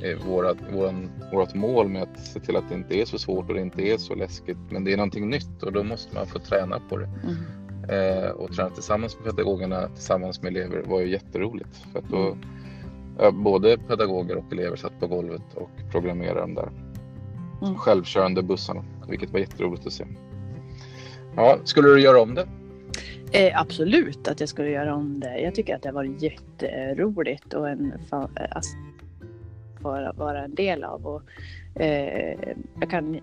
är 0.02 0.16
vårat, 0.26 0.56
våran, 0.72 1.10
vårat 1.32 1.54
mål 1.54 1.88
med 1.88 2.02
att 2.02 2.26
se 2.26 2.40
till 2.40 2.56
att 2.56 2.68
det 2.68 2.74
inte 2.74 2.94
är 2.94 3.04
så 3.04 3.18
svårt 3.18 3.48
och 3.48 3.54
det 3.54 3.60
inte 3.60 3.82
är 3.82 3.98
så 3.98 4.14
läskigt. 4.14 4.58
Men 4.70 4.84
det 4.84 4.92
är 4.92 4.96
någonting 4.96 5.30
nytt 5.30 5.62
och 5.62 5.72
då 5.72 5.82
måste 5.82 6.14
man 6.14 6.26
få 6.26 6.38
träna 6.38 6.80
på 6.88 6.96
det. 6.96 7.08
Mm. 7.22 7.36
Eh, 7.88 8.30
och 8.30 8.52
träna 8.52 8.70
tillsammans 8.70 9.16
med 9.16 9.24
pedagogerna, 9.24 9.88
tillsammans 9.88 10.42
med 10.42 10.56
elever 10.56 10.82
var 10.82 11.00
ju 11.00 11.10
jätteroligt. 11.10 11.76
För 11.92 11.98
att 11.98 12.08
då, 12.08 12.36
ja, 13.18 13.30
både 13.30 13.78
pedagoger 13.78 14.36
och 14.36 14.52
elever 14.52 14.76
satt 14.76 15.00
på 15.00 15.06
golvet 15.06 15.42
och 15.54 15.70
programmerade 15.92 16.40
de 16.40 16.54
där 16.54 16.70
Mm. 17.62 17.78
självkörande 17.78 18.42
bussarna, 18.42 18.84
vilket 19.08 19.30
var 19.30 19.40
jätteroligt 19.40 19.86
att 19.86 19.92
se. 19.92 20.04
Ja, 21.36 21.58
skulle 21.64 21.88
du 21.88 22.00
göra 22.00 22.20
om 22.20 22.34
det? 22.34 22.48
Eh, 23.32 23.60
absolut 23.60 24.28
att 24.28 24.40
jag 24.40 24.48
skulle 24.48 24.70
göra 24.70 24.94
om 24.94 25.20
det. 25.20 25.40
Jag 25.40 25.54
tycker 25.54 25.76
att 25.76 25.82
det 25.82 25.88
har 25.88 25.94
varit 25.94 26.22
jätteroligt 26.22 27.54
och 27.54 27.68
en 27.68 27.92
alltså, 28.10 28.76
vara, 29.80 30.12
vara 30.12 30.44
en 30.44 30.54
del 30.54 30.84
av. 30.84 31.06
Och, 31.06 31.22
eh, 31.82 32.54
jag 32.80 32.90
kan 32.90 33.20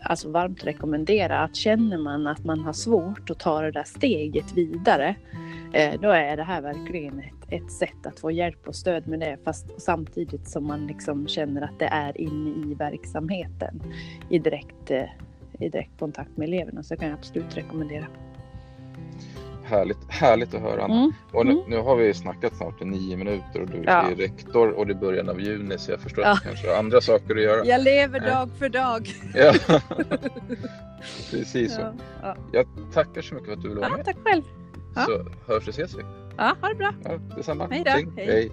alltså 0.00 0.30
varmt 0.30 0.64
rekommendera 0.64 1.38
att 1.38 1.56
känner 1.56 1.98
man 1.98 2.26
att 2.26 2.44
man 2.44 2.60
har 2.60 2.72
svårt 2.72 3.30
att 3.30 3.38
ta 3.38 3.60
det 3.60 3.70
där 3.70 3.84
steget 3.84 4.52
vidare, 4.56 5.16
eh, 5.72 6.00
då 6.00 6.10
är 6.10 6.36
det 6.36 6.42
här 6.42 6.60
verkligen 6.60 7.18
ett, 7.18 7.35
ett 7.50 7.72
sätt 7.72 8.06
att 8.06 8.20
få 8.20 8.30
hjälp 8.30 8.68
och 8.68 8.74
stöd 8.76 9.08
med 9.08 9.20
det, 9.20 9.36
fast 9.44 9.66
samtidigt 9.82 10.48
som 10.48 10.66
man 10.66 10.86
liksom 10.86 11.28
känner 11.28 11.62
att 11.62 11.78
det 11.78 11.84
är 11.86 12.20
inne 12.20 12.50
i 12.70 12.74
verksamheten 12.74 13.82
i 14.28 14.38
direkt, 14.38 14.90
eh, 14.90 15.04
i 15.58 15.68
direkt 15.68 15.98
kontakt 15.98 16.36
med 16.36 16.48
eleverna. 16.48 16.82
Så 16.82 16.96
kan 16.96 17.08
jag 17.08 17.18
absolut 17.18 17.56
rekommendera. 17.56 18.06
Härligt, 19.64 19.98
härligt 20.08 20.54
att 20.54 20.60
höra 20.60 20.84
Anna. 20.84 20.94
Mm. 20.98 21.12
Och 21.32 21.46
nu, 21.46 21.52
Mm. 21.52 21.64
nu 21.70 21.76
har 21.78 21.96
vi 21.96 22.14
snackat 22.14 22.56
snart 22.56 22.82
i 22.82 22.84
nio 22.84 23.16
minuter 23.16 23.60
och 23.62 23.66
du 23.70 23.82
Ja. 23.86 24.10
är 24.10 24.14
rektor 24.14 24.70
och 24.70 24.86
det 24.86 24.92
är 24.92 24.98
början 24.98 25.28
av 25.28 25.40
juni 25.40 25.78
så 25.78 25.90
jag 25.90 26.00
förstår 26.00 26.24
Ja. 26.24 26.30
att 26.32 26.42
du 26.42 26.48
kanske 26.48 26.68
har 26.70 26.78
andra 26.78 27.00
saker 27.00 27.36
att 27.36 27.42
göra. 27.42 27.64
Jag 27.64 27.82
lever 27.82 28.20
dag 28.20 28.50
för 28.58 28.68
dag. 28.68 29.08
Ja. 29.34 29.52
Precis 31.30 31.74
så. 31.74 31.80
Ja, 31.80 31.92
ja. 32.22 32.36
Jag 32.52 32.66
tackar 32.92 33.22
så 33.22 33.34
mycket 33.34 33.46
för 33.48 33.52
att 33.56 33.62
du 33.62 33.68
ville 33.68 33.80
vara 33.80 33.90
Ja, 33.90 33.96
med. 33.96 34.04
tack 34.06 34.16
själv. 34.24 34.42
ja. 34.94 35.04
Så 35.06 35.12
hörs 35.52 35.62
och 35.68 35.74
ses 35.74 35.94
vi. 35.98 36.02
Ja, 36.36 36.56
ha 36.60 36.68
det 36.68 36.74
bra. 36.74 36.92
Ja, 37.04 37.18
detsamma. 37.36 37.68
Hej 37.70 37.82
då. 37.84 37.90
Hej. 37.90 38.08
Hej. 38.16 38.52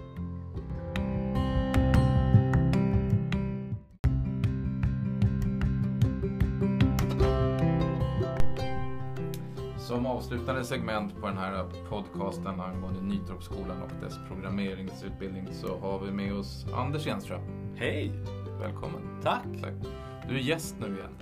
Som 9.78 10.06
avslutande 10.06 10.64
segment 10.64 11.20
på 11.20 11.26
den 11.26 11.38
här 11.38 11.64
podcasten 11.88 12.60
angående 12.60 13.00
Nytorpsskolan 13.02 13.82
och 13.82 13.90
dess 14.00 14.18
programmeringsutbildning 14.28 15.48
så 15.52 15.78
har 15.78 15.98
vi 15.98 16.12
med 16.12 16.34
oss 16.34 16.66
Anders 16.74 17.06
Enström. 17.06 17.40
Hej! 17.76 18.12
Välkommen. 18.60 19.20
Tack! 19.22 19.46
Tack. 19.62 19.74
Du 20.28 20.34
är 20.34 20.40
gäst 20.40 20.76
nu 20.80 20.86
igen. 20.86 21.18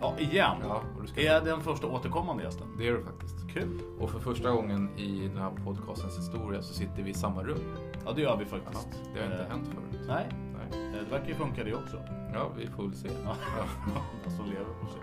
Ja, 0.00 0.14
igen. 0.18 0.56
Ja, 0.62 0.82
och 0.96 1.02
du 1.02 1.08
ska... 1.08 1.20
Är 1.20 1.24
jag 1.24 1.44
den 1.44 1.60
första 1.60 1.86
återkommande 1.86 2.42
gästen? 2.42 2.66
Det 2.78 2.88
är 2.88 2.92
du 2.92 3.04
faktiskt. 3.04 3.47
Kul! 3.58 3.80
Och 4.00 4.10
för 4.10 4.18
första 4.18 4.50
gången 4.50 4.98
i 4.98 5.28
den 5.28 5.36
här 5.36 5.50
podcastens 5.64 6.18
historia 6.18 6.62
så 6.62 6.74
sitter 6.74 7.02
vi 7.02 7.10
i 7.10 7.14
samma 7.14 7.42
rum. 7.42 7.58
Ja, 8.04 8.12
det 8.12 8.20
gör 8.22 8.36
vi 8.36 8.44
Ja, 8.44 8.48
faktiskt. 8.50 8.88
det 9.14 9.20
har 9.20 9.26
inte 9.26 9.42
Eh, 9.44 9.50
hänt 9.50 9.68
förut. 9.68 10.00
Nej, 10.08 10.26
Nej. 10.54 10.86
eh, 10.86 11.04
det 11.04 11.10
verkar 11.10 11.28
ju 11.28 11.34
funka 11.34 11.64
det 11.64 11.74
också. 11.74 11.96
Ja, 12.34 12.50
vi 12.58 12.66
får 12.66 12.82
väl 12.82 12.94
se. 12.94 13.08
Ja. 13.24 13.36
Ja. 13.58 14.30
Som 14.36 14.44
lever 14.46 14.64
får 14.80 14.86
se. 14.88 14.98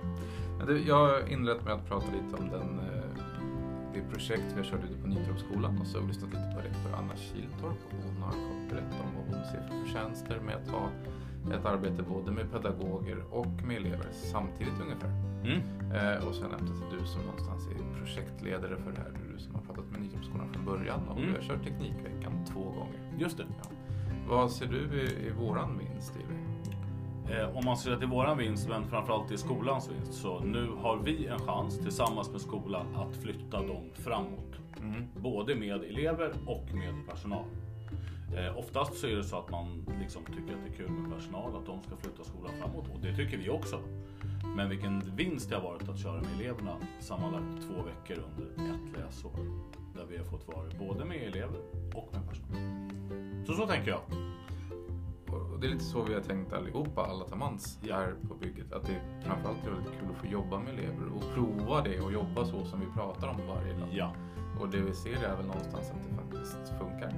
Men 0.57 0.67
du, 0.67 0.88
jag 0.88 0.95
har 0.95 1.31
inlett 1.31 1.63
med 1.65 1.74
att 1.74 1.85
prata 1.88 2.05
lite 2.05 2.43
om 2.43 2.50
den, 2.50 2.79
eh, 2.79 3.24
det 3.93 4.01
projekt 4.13 4.43
vi 4.53 4.57
har 4.57 4.63
kört 4.63 4.83
ute 4.83 4.97
på 5.01 5.07
Nytorpsskolan 5.07 5.77
och 5.81 5.88
så 5.88 5.97
har 5.97 6.01
vi 6.01 6.07
lyssnat 6.07 6.29
lite 6.29 6.51
på 6.55 6.59
rektor 6.62 6.91
Anna 7.00 7.15
Kiltorp 7.15 7.79
och 7.88 8.03
hon 8.05 8.17
har 8.24 8.31
kort 8.31 8.69
berättat 8.69 9.00
om 9.05 9.09
vad 9.15 9.25
hon 9.35 9.45
ser 9.45 9.62
för 9.67 9.85
förtjänster 9.85 10.39
med 10.45 10.55
att 10.55 10.67
ha 10.67 10.89
ett 11.52 11.66
arbete 11.66 12.04
både 12.04 12.32
med 12.32 12.52
pedagoger 12.52 13.24
och 13.32 13.48
med 13.68 13.78
elever 13.78 14.08
samtidigt 14.12 14.74
ungefär. 14.82 15.10
Mm. 15.44 15.60
Eh, 15.92 16.28
och 16.28 16.36
sen 16.36 16.52
är 16.52 16.98
du 17.00 17.06
som 17.06 17.22
någonstans 17.22 17.68
är 17.68 17.98
projektledare 18.00 18.78
för 18.78 18.92
det 18.92 18.98
här. 19.02 19.12
Du 19.34 19.40
som 19.40 19.56
har 19.56 19.62
pratat 19.62 19.92
med 19.92 20.02
Nytorpsskolan 20.02 20.54
från 20.54 20.66
början 20.66 21.08
och 21.08 21.18
Mm. 21.18 21.30
vi 21.30 21.36
har 21.36 21.44
kört 21.44 21.64
Teknikveckan 21.64 22.46
två 22.46 22.64
gånger. 22.64 23.14
Just 23.18 23.38
det. 23.38 23.46
Vad 24.28 24.52
ser 24.52 24.66
du 24.66 25.02
i, 25.02 25.28
i 25.28 25.32
våran 25.32 25.78
vinst 25.78 26.16
i 26.16 26.20
det? 26.30 26.36
Eh, 27.34 27.58
om 27.58 27.66
man 27.66 27.78
ser 27.78 27.96
till 27.98 28.08
våran 28.08 28.38
vinst, 28.38 28.70
men 28.70 28.88
framförallt 28.90 29.28
till 29.28 29.38
skolans 29.38 29.92
vinst, 29.92 30.14
så 30.14 30.40
nu 30.40 30.70
har 30.78 30.98
vi 30.98 31.25
en 31.28 31.40
chans 31.40 31.80
tillsammans 31.80 32.32
med 32.32 32.42
skolan 32.42 32.96
att 32.96 33.16
flytta 33.16 33.58
dem 33.62 33.84
framåt. 33.94 34.56
Mm. 34.82 35.04
Både 35.22 35.56
med 35.56 35.84
elever 35.84 36.34
och 36.46 36.66
med 36.74 36.94
personal. 37.10 37.46
Eh, 38.34 38.58
oftast 38.58 38.98
så 38.98 39.08
är 39.08 39.15
det 39.15 39.24
så 39.24 39.39
att 39.39 39.51
man 39.51 39.86
liksom 40.00 40.25
tycker 40.25 40.53
att 40.53 40.63
det 40.65 40.74
är 40.74 40.77
kul 40.77 40.91
med 40.91 41.13
personal, 41.15 41.55
att 41.55 41.65
de 41.65 41.82
ska 41.82 41.96
flytta 41.96 42.24
skolan 42.24 42.51
framåt 42.62 42.86
och 42.94 43.00
det 43.01 43.15
tycker 43.15 43.38
vi 43.38 43.50
också. 43.50 43.79
Men 44.55 44.70
vilken 44.70 45.15
vinst 45.15 45.50
det 45.50 45.55
har 45.55 45.63
varit 45.63 45.89
att 45.89 46.00
köra 46.00 46.22
med 46.22 46.34
eleverna 46.39 46.77
sammanlagt 47.00 47.67
två 47.67 47.74
veckor 47.84 48.24
under 48.29 48.74
ett 48.74 48.98
läsår. 48.98 49.32
Där 49.96 50.05
vi 50.10 50.17
har 50.17 50.25
fått 50.25 50.48
vara 50.48 50.70
både 50.79 51.05
med 51.05 51.17
elever 51.17 51.60
och 51.94 52.10
med 52.13 52.29
personal. 52.29 52.86
Så 53.46 53.53
så 53.53 53.67
tänker 53.67 53.91
jag. 53.91 54.01
Och 55.27 55.60
det 55.60 55.67
är 55.67 55.72
lite 55.72 55.84
så 55.84 56.03
vi 56.03 56.13
har 56.13 56.22
tänkt 56.22 56.53
allihopa, 56.53 57.01
alla 57.01 57.24
tillsammans 57.24 57.79
här 57.89 58.15
på 58.27 58.36
bygget. 58.36 58.74
Att 58.74 58.88
det 58.88 59.01
framförallt 59.25 59.65
är 59.65 59.72
väldigt 59.72 60.00
kul 60.00 60.10
att 60.12 60.17
få 60.17 60.25
jobba 60.25 60.60
med 60.60 60.74
elever 60.74 61.08
och 61.15 61.24
prova 61.36 61.82
det 61.82 62.00
och 62.00 62.13
jobba 62.13 62.46
så 62.46 62.65
som 62.65 62.79
vi 62.79 62.86
pratar 62.86 63.27
om 63.27 63.48
varje 63.48 63.74
dag. 63.74 63.89
Ja, 63.91 64.13
Och 64.59 64.69
det 64.69 64.77
vi 64.77 64.93
ser 64.93 65.24
är 65.24 65.35
väl 65.35 65.45
någonstans 65.45 65.91
att 65.91 66.03
det 66.09 66.15
faktiskt 66.15 66.69
funkar. 66.79 67.12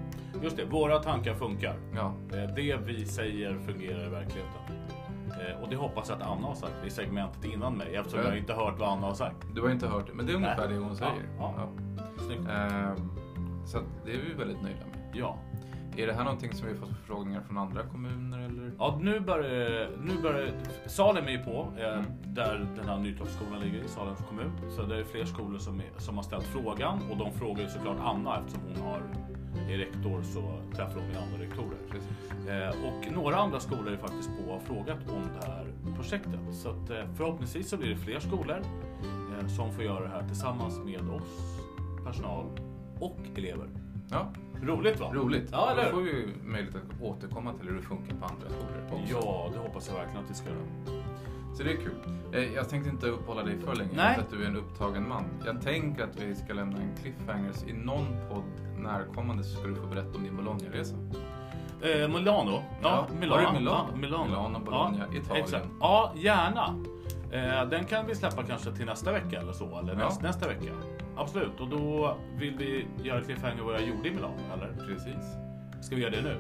just 0.44 0.58
det. 0.58 0.66
Våra 0.66 1.00
tankar 1.00 1.34
funkar. 1.34 1.76
Ja, 1.96 2.14
Eh, 2.34 2.54
Det 2.56 2.78
vi 2.86 3.06
säger 3.06 3.58
fungerar 3.60 4.06
i 4.08 4.10
verkligheten. 4.10 4.62
Eh, 5.30 5.64
Och 5.64 5.70
det 5.70 5.76
hoppas 5.76 6.10
jag 6.10 6.22
att 6.22 6.28
Anna 6.28 6.48
har 6.48 6.56
sagt 6.56 6.86
i 6.86 6.90
segmentet 6.90 7.46
innan 7.46 7.74
mig 7.78 7.96
eftersom 7.96 8.20
Ja. 8.20 8.26
jag 8.28 8.38
inte 8.38 8.54
hört 8.54 8.80
vad 8.80 8.90
Anna 8.90 9.08
har 9.08 9.14
sagt. 9.14 9.36
du 9.56 9.62
har 9.62 9.70
inte 9.70 9.88
hört 9.88 10.08
det, 10.08 10.14
men 10.14 10.26
det 10.26 10.32
är 10.32 10.36
ungefär 10.36 10.68
Nej. 10.68 10.78
det 10.78 10.84
hon 10.84 10.96
säger. 10.96 11.30
Ja, 11.40 11.54
ja. 11.58 11.68
Snyggt. 12.26 12.48
Ehm, 12.50 13.12
så 13.66 13.78
det 14.06 14.12
är 14.12 14.18
vi 14.28 14.34
väldigt 14.34 14.62
nöjda 14.62 14.86
med. 14.86 15.10
Ja. 15.14 15.38
Är 15.98 16.08
det 16.08 16.14
här 16.14 16.24
någonting 16.24 16.54
som 16.54 16.68
vi 16.68 16.76
fått 16.76 16.90
förfrågningar 16.90 17.42
från 17.42 17.58
andra 17.58 17.84
kommuner? 17.84 18.47
Ja, 18.80 18.98
nu 19.02 19.20
börjar, 19.20 19.90
nu 20.04 20.22
börjar 20.22 20.52
Salem 20.86 21.26
är 21.28 21.32
ju 21.32 21.38
på, 21.40 21.68
eh, 21.78 21.94
Mm. 21.94 22.06
där 22.26 22.68
den 22.76 22.86
här 22.90 22.98
Nytorpsskolan 22.98 23.60
ligger 23.62 23.80
i 23.84 23.88
Salems 23.88 24.20
kommun. 24.30 24.52
Så 24.76 24.82
det 24.84 25.00
är 25.00 25.04
fler 25.04 25.26
skolor 25.26 25.60
som, 25.60 25.80
är, 25.80 25.86
som 26.00 26.16
har 26.16 26.24
ställt 26.24 26.44
frågan 26.44 27.00
och 27.12 27.18
de 27.18 27.32
frågar 27.32 27.62
ju 27.64 27.70
såklart 27.70 27.98
Anna 28.00 28.40
eftersom 28.40 28.62
hon 28.68 28.82
har, 28.88 29.02
är 29.74 29.78
rektor 29.78 30.22
så 30.24 30.42
träffar 30.76 31.00
hon 31.00 31.10
ju 31.12 31.18
andra 31.18 31.38
rektorer. 31.46 31.78
Eh, 32.48 32.70
och 32.88 33.14
några 33.24 33.36
andra 33.36 33.60
skolor 33.60 33.94
är 33.94 33.98
faktiskt 33.98 34.30
på 34.38 34.44
och 34.48 34.54
har 34.54 34.60
frågat 34.60 34.98
om 35.10 35.22
det 35.42 35.48
här 35.48 35.66
projektet. 35.96 36.40
Så 36.52 36.70
att, 36.70 36.90
eh, 36.90 37.04
förhoppningsvis 37.16 37.70
så 37.70 37.78
blir 37.78 37.90
det 37.90 37.96
fler 37.98 38.20
skolor 38.20 38.58
eh, 39.42 39.48
som 39.48 39.72
får 39.74 39.84
göra 39.84 40.04
det 40.04 40.10
här 40.10 40.28
tillsammans 40.28 40.80
med 40.86 41.10
oss, 41.10 41.62
personal 42.06 42.46
och 43.00 43.20
elever. 43.36 43.68
Ja, 44.12 44.28
Roligt 44.64 45.00
va? 45.00 45.12
roligt. 45.14 45.50
Ja, 45.52 45.72
eller 45.72 45.84
Då 45.86 45.90
får 45.92 46.02
vi 46.02 46.28
möjlighet 46.44 46.76
att 46.76 47.02
återkomma 47.02 47.54
till 47.54 47.68
hur 47.70 47.76
det 47.76 47.82
funkar 47.82 48.16
på 48.16 48.26
andra 48.26 48.48
skolor 48.50 49.02
också. 49.02 49.14
Ja, 49.28 49.50
det 49.54 49.60
hoppas 49.60 49.88
jag 49.88 49.96
verkligen 49.96 50.24
att 50.26 50.32
vi 50.32 50.36
ska 50.36 50.50
göra. 50.50 51.02
Så 51.54 51.64
det 51.64 51.72
är 51.72 51.76
kul. 51.76 51.96
Eh, 52.34 52.54
Jag 52.56 52.70
tänkte 52.70 52.90
inte 52.90 53.08
uppehålla 53.08 53.44
dig 53.44 53.60
för 53.60 53.76
länge. 53.76 53.90
Nej. 53.96 54.18
Att 54.20 54.30
du 54.32 54.44
är 54.44 54.48
en 54.48 54.56
upptagen 54.56 55.10
man. 55.10 55.24
Jag 55.46 55.62
tänker 55.62 56.04
att 56.04 56.20
vi 56.22 56.36
ska 56.36 56.54
lämna 56.54 56.78
en 56.78 56.96
cliffhanger. 57.02 57.52
I 57.68 57.74
någon 57.74 58.06
podd 58.30 58.44
närkommande 58.78 59.44
så 59.44 59.60
ska 59.60 59.68
du 59.68 59.76
få 59.76 59.88
berätta 59.88 60.18
om 60.18 60.24
din 60.24 60.36
Bologna-resa. 60.38 60.96
Eh, 61.82 62.08
Milano. 62.08 62.52
Ja, 62.52 62.62
Ja, 62.82 63.08
Milano. 63.20 63.42
var 63.44 63.54
det 63.54 63.60
Milano? 63.60 63.88
Ja, 63.92 63.96
Milano. 63.98 64.26
Milano, 64.26 64.60
Bologna, 64.60 64.98
ja, 65.12 65.18
Italien. 65.18 65.44
Exakt. 65.44 65.66
Ja, 65.80 66.14
gärna. 66.16 66.76
Eh, 67.32 67.70
den 67.70 67.86
kan 67.86 68.06
vi 68.08 68.16
släppa 68.16 68.44
kanske 68.44 68.72
till 68.72 68.86
nästa 68.86 69.12
vecka 69.12 69.40
eller 69.42 69.54
så. 69.54 69.80
Eller 69.80 69.94
Ja. 69.94 70.00
näst, 70.06 70.22
nästa 70.22 70.48
vecka. 70.48 70.72
Absolut. 71.18 71.60
Och 71.60 71.70
då 71.70 72.18
vill 72.38 72.58
vi 72.58 72.88
göra 73.04 73.22
cliffhanger 73.22 73.64
vad 73.64 73.76
jag 73.76 73.88
gjorde 73.88 74.08
i 74.08 74.12
Milano, 74.12 74.54
eller? 74.54 74.74
Precis. 74.88 75.26
Ska 75.82 75.96
vi 75.96 76.02
göra 76.02 76.12
det 76.12 76.22
nu? 76.22 76.38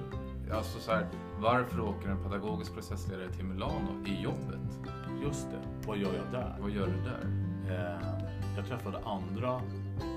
Alltså 0.51 0.79
så 0.79 0.91
här, 0.91 1.07
varför 1.39 1.79
åker 1.79 2.09
en 2.09 2.23
pedagogisk 2.23 2.73
processledare 2.73 3.31
till 3.31 3.45
Milano 3.45 4.05
i 4.05 4.21
jobbet? 4.21 4.79
Just 5.23 5.51
det. 5.51 5.87
Vad 5.87 5.97
gör 5.97 6.13
jag 6.13 6.41
där? 6.41 6.55
Vad 6.59 6.71
gör 6.71 6.87
du 6.87 7.03
där? 7.03 7.47
Eh, 7.69 8.27
jag 8.55 8.65
träffade 8.65 8.97
andra 8.97 9.61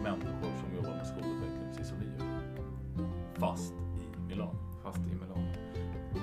människor 0.02 0.52
som 0.60 0.76
jobbar 0.76 0.96
med 0.96 1.06
skolutveckling 1.06 1.68
precis 1.68 1.88
som 1.88 1.98
vi 1.98 2.06
gör. 2.06 2.40
Fast 3.34 3.74
i 3.74 4.20
Milano. 4.28 4.58
Fast 4.82 4.98
i 4.98 5.14
Milano. 5.14 5.52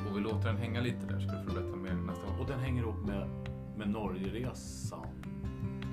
Och 0.10 0.18
vi 0.18 0.22
låter 0.22 0.48
den 0.48 0.58
hänga 0.58 0.82
lite 0.82 1.06
där 1.08 1.20
ska 1.20 1.32
du 1.32 1.50
få 1.50 1.54
berätta 1.54 1.76
mer 1.76 1.94
nästa 1.94 2.26
gång. 2.28 2.40
Och 2.40 2.48
den 2.48 2.60
hänger 2.60 2.82
ihop 2.82 3.08
med, 3.08 3.30
med 3.78 3.90
Norgeresan 3.90 5.08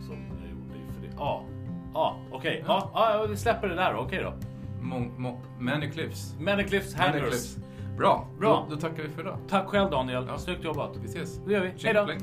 som 0.07 0.17
jag 0.41 0.51
gjorde 0.51 0.75
i 0.75 1.11
för 1.11 1.17
Ja, 1.17 1.45
ja, 1.95 2.17
okej. 2.33 2.65
Ja, 2.67 2.91
ja, 2.95 3.27
vi 3.31 3.37
släpper 3.37 3.69
det 3.69 3.75
där. 3.75 3.95
Okej 3.97 4.23
då. 4.23 4.33
Mång, 4.83 5.13
må, 5.17 5.41
many 5.59 5.91
cliffs. 5.91 6.35
Many 6.39 6.65
Cliffs 6.65 6.97
Many 6.97 7.09
Hangers. 7.09 7.29
cliffs. 7.29 7.57
Bra. 7.99 8.27
Bra. 8.39 8.67
Då, 8.69 8.75
då 8.75 8.81
tackar 8.81 9.03
vi 9.03 9.09
för 9.09 9.21
idag. 9.23 9.39
Tack 9.49 9.67
själv 9.69 9.91
Daniel. 9.91 10.25
Ja. 10.29 10.39
Snyggt 10.39 10.65
jobbat. 10.65 10.97
Vi 11.03 11.07
ses. 11.09 11.39
Det 11.47 11.53
gör 11.53 11.61
vi. 11.61 11.69
Hej 11.69 11.79
Tjing, 11.79 11.95
då. 11.95 12.05
pling. 12.05 12.21